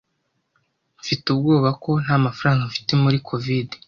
Mfite 1.01 1.25
ubwoba 1.35 1.69
ko 1.83 1.91
ntamafaranga 2.03 2.67
mfite 2.69 2.91
muri 3.03 3.17
covid 3.27 3.67